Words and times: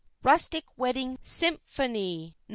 "RUSTIC 0.23 0.65
WEDDING" 0.77 1.19
SYMPHONY 1.21 2.35
(No. 2.49 2.49